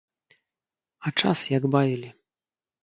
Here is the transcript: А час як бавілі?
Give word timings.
А 1.05 1.13
час 1.19 1.39
як 1.57 1.63
бавілі? 1.77 2.09